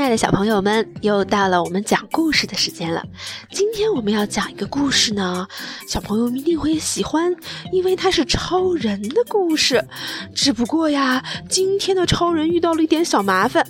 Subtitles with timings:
[0.00, 3.04] 亲爱的小朋友们，又到了我们讲故事的时间了。
[3.50, 5.46] 今天我们要讲一个故事呢，
[5.86, 7.36] 小朋友们一定会喜欢，
[7.70, 9.86] 因为它是超人的故事。
[10.34, 13.66] 只不过呀，今天的超人遇到了一点小麻烦。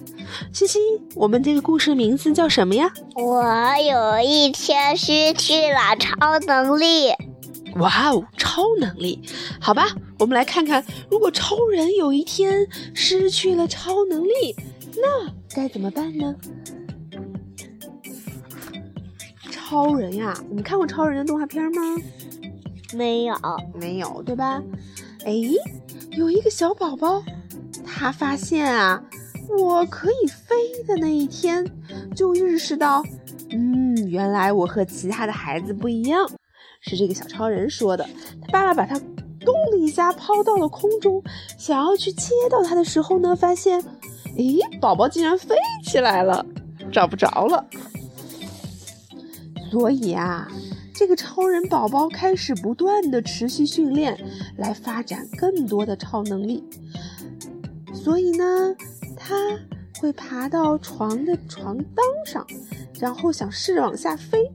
[0.53, 0.81] 欣欣，
[1.17, 2.89] 我们这个故事名字叫什么呀？
[3.17, 7.13] 我有一天失去了超能力。
[7.77, 9.21] 哇哦，超能力！
[9.61, 9.87] 好吧，
[10.19, 14.57] 我们来看看，如果超人有一天失去了超能力，
[14.97, 15.33] 那。
[15.55, 16.35] 该怎么办呢？
[19.51, 21.97] 超人呀，你们看过超人的动画片吗？
[22.93, 23.37] 没有，
[23.75, 24.63] 没有，对吧？
[25.25, 25.33] 哎，
[26.13, 27.23] 有一个小宝宝，
[27.85, 29.03] 他发现啊，
[29.49, 31.65] 我可以飞的那一天，
[32.15, 33.03] 就意识到，
[33.51, 36.29] 嗯，原来我和其他的孩子不一样。
[36.81, 38.09] 是这个小超人说的。
[38.43, 38.99] 他爸爸把他
[39.41, 41.23] 咚的一下抛到了空中，
[41.59, 43.83] 想要去接到他的时候呢，发现。
[44.37, 46.45] 咦，宝宝竟然飞起来了，
[46.93, 47.67] 找不着了。
[49.71, 50.49] 所以啊，
[50.95, 54.17] 这个超人宝宝开始不断的持续训练，
[54.57, 56.65] 来发展更多的超能力。
[57.93, 58.75] 所以呢，
[59.17, 59.35] 他
[60.01, 62.47] 会爬到床的床当上，
[62.99, 64.51] 然后想试着往下飞。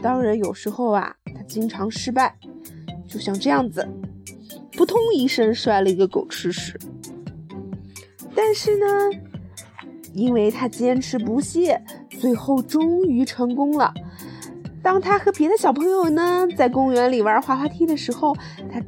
[0.00, 1.14] 当然，有时候啊，
[1.52, 2.34] 经常失败，
[3.06, 3.86] 就像这样子，
[4.74, 6.80] 扑通一声摔了一个狗吃屎。
[8.34, 8.86] 但是呢，
[10.14, 11.84] 因为他坚持不懈，
[12.18, 13.92] 最后终于成功了。
[14.82, 18.34] 当他和别的小朋友呢在公园里玩滑滑梯的时候，
[18.72, 18.82] 他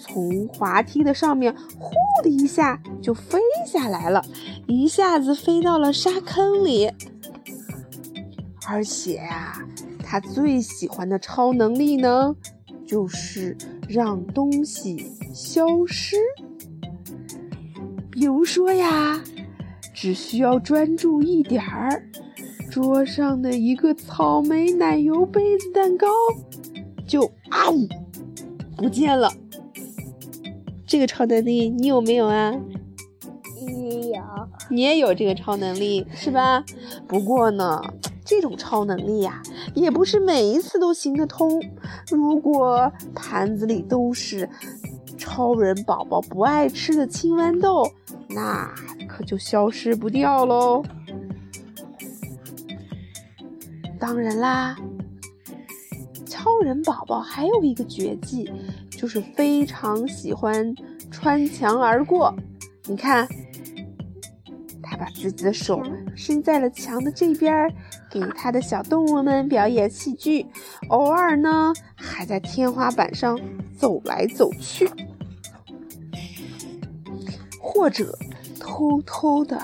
[0.00, 4.20] 从滑梯的上面呼的一下就飞下来了，
[4.66, 6.90] 一下子飞到了沙坑里。
[8.66, 9.64] 而且呀，
[10.10, 12.34] 他最喜欢的超能力呢，
[12.84, 13.56] 就是
[13.88, 16.16] 让东西消失。
[18.10, 19.22] 比如说呀，
[19.94, 22.02] 只需要专注一点儿，
[22.68, 26.08] 桌上的一个草莓奶油杯子蛋糕
[27.06, 27.86] 就啊呜
[28.76, 29.32] 不见了。
[30.88, 32.52] 这个超能力你有没有啊？
[33.60, 34.22] 也有。
[34.70, 36.64] 你也有这个超能力是吧？
[37.06, 37.80] 不过呢，
[38.30, 39.42] 这种超能力呀，
[39.74, 41.60] 也不是每一次都行得通。
[42.08, 44.48] 如果盘子里都是
[45.18, 47.90] 超人宝宝不爱吃的青豌豆。
[48.28, 48.72] 那
[49.08, 50.84] 可就消失不掉喽。
[53.98, 54.76] 当然啦，
[56.24, 58.48] 超人宝宝还有一个绝技，
[58.88, 60.72] 就是非常喜欢
[61.10, 62.32] 穿墙而过。
[62.86, 63.26] 你看，
[64.80, 65.82] 他把自己的手
[66.14, 67.68] 伸在了墙的这边儿，
[68.10, 70.46] 给他的小动物们表演戏剧。
[70.88, 73.38] 偶尔呢，还在天花板上
[73.78, 74.90] 走来走去。
[77.58, 78.18] 或者
[78.58, 79.60] 偷偷的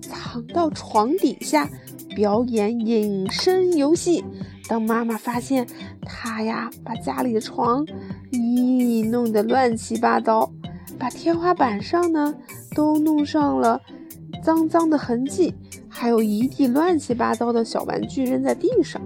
[0.00, 1.68] 藏到床底下
[2.16, 4.24] 表演隐身游戏。
[4.66, 5.66] 当妈妈发现
[6.02, 7.84] 他呀，把家里的床
[8.32, 10.50] 咦弄得乱七八糟，
[10.98, 12.34] 把天花板上呢
[12.74, 13.78] 都弄上了
[14.42, 15.54] 脏脏的痕迹，
[15.96, 19.00] 还有一地乱七八糟的小玩具扔在地上，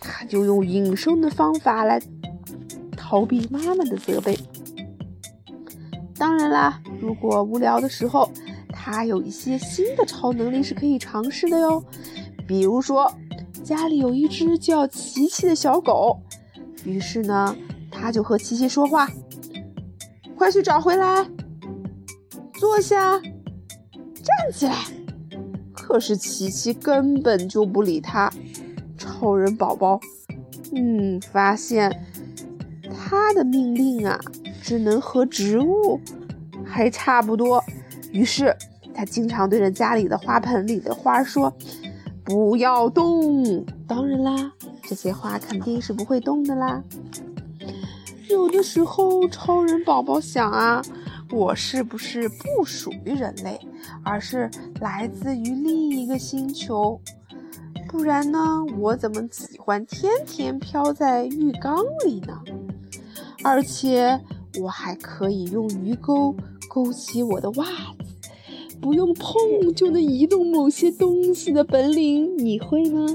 [0.00, 2.00] 他就用隐身的方法来
[2.96, 4.36] 逃避妈妈的责备。
[6.16, 8.30] 当然啦，如果无聊的时候，
[8.72, 11.84] 他有一些新的超能力是可以尝试的哟。
[12.48, 13.12] 比如说，
[13.62, 16.18] 家里有一只叫琪琪的小狗，
[16.84, 17.54] 于是呢，
[17.90, 19.06] 他就和琪琪说话
[20.34, 21.28] ：“快去找回来，
[22.54, 24.74] 坐下，站起来。”
[25.82, 28.32] 可是琪琪根本就不理他。
[28.96, 30.00] 超人宝宝，
[30.72, 32.04] 嗯，发现
[32.94, 34.18] 他的命令啊。
[34.64, 36.00] 只能和植物
[36.64, 37.60] 还差不多，
[38.12, 38.56] 于是
[38.94, 41.52] 他经常对着家里的花盆里的花说
[42.22, 44.52] ：“不要动。”当然啦，
[44.84, 46.80] 这些花肯定是不会动的啦。
[48.30, 50.80] 有的时候，超人宝宝想啊，
[51.32, 53.60] 我是不是不属于人类，
[54.02, 54.50] 而是
[54.80, 57.00] 来自于另一个星球？
[57.88, 62.40] 不然呢，我怎么喜欢天天飘在浴缸里呢？
[63.42, 64.20] 而且。
[64.60, 66.36] 我还可以用鱼钩
[66.68, 68.04] 勾起我的袜子，
[68.82, 69.32] 不用碰
[69.74, 73.06] 就能移动某些东西的本领，你会吗？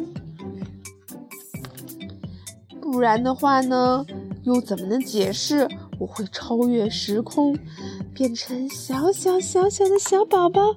[2.82, 4.04] 不然的话呢，
[4.42, 7.58] 又怎么能解释我会超越时空，
[8.14, 10.74] 变成小小小小的小宝宝，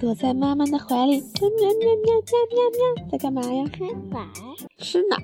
[0.00, 3.64] 躲在妈妈的怀里，喵喵喵喵喵喵喵，在干嘛呀？
[3.72, 4.28] 吃奶，
[4.78, 5.16] 吃奶，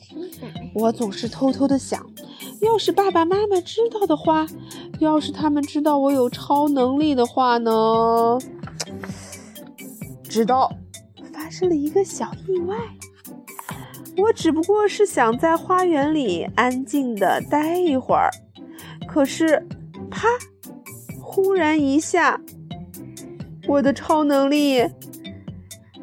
[0.00, 0.70] 吃奶。
[0.74, 2.04] 我总是偷偷的想。
[2.62, 4.46] 要是爸爸妈妈知道的话，
[4.98, 8.38] 要是他们知道我有超能力的话呢？
[10.22, 10.72] 知道，
[11.32, 12.76] 发生了一个小意外。
[14.16, 18.30] 我只不过是想在花园里安静的待一会儿，
[19.06, 19.66] 可是，
[20.10, 20.28] 啪！
[21.20, 22.40] 忽然一下，
[23.68, 24.88] 我的超能力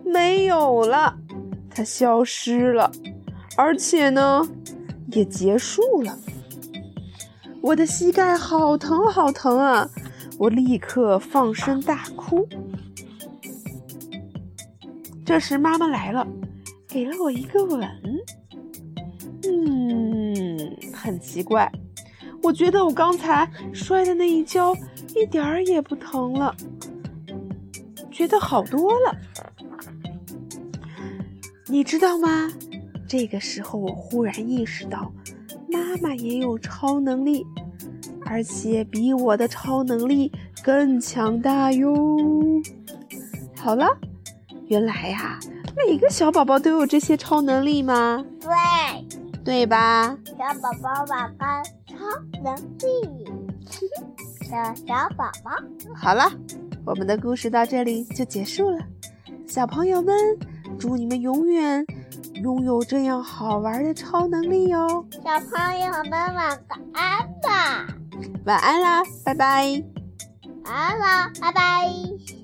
[0.06, 1.18] 没有了，
[1.70, 2.92] 它消失了，
[3.58, 4.48] 而且呢，
[5.08, 6.18] 也结束了。
[7.62, 9.90] 我的膝盖好疼，好疼啊！
[10.38, 12.48] 我立刻放声大哭。
[15.26, 16.28] 这时妈妈来了，
[16.94, 17.82] 给了我一个吻。
[19.42, 21.70] 嗯，很奇怪，
[22.44, 24.76] 我觉得我刚才摔的那一跤。
[25.16, 26.56] 一点儿也不疼了，
[28.10, 29.16] 觉得好多了。
[31.68, 32.52] 你知道吗？
[33.08, 35.14] 这个时候，我忽然意识到，
[35.70, 37.46] 妈妈也有超能力，
[38.26, 40.32] 而且比我的超能力
[40.64, 41.94] 更强大哟。
[43.56, 43.86] 好了，
[44.66, 45.40] 原来呀，
[45.76, 48.24] 每个小宝宝都有这些超能力吗？
[48.40, 48.50] 对，
[49.44, 50.18] 对吧？
[50.26, 51.46] 小宝宝宝宝
[51.88, 51.96] 超
[52.44, 53.26] 能力。
[54.86, 55.52] 小宝宝，
[55.96, 56.32] 好了，
[56.86, 58.78] 我们的故事到这里就结束了。
[59.48, 60.16] 小朋友们，
[60.80, 61.84] 祝你们永远
[62.36, 65.06] 拥有这样好玩的超能力哟！
[65.24, 67.88] 小朋友们晚个安吧，
[68.46, 69.84] 晚安啦，拜拜。
[70.66, 72.43] 晚安啦，拜拜。